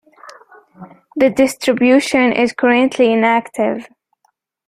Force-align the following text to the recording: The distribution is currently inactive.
The 1.15 1.29
distribution 1.29 2.33
is 2.33 2.53
currently 2.53 3.13
inactive. 3.13 3.87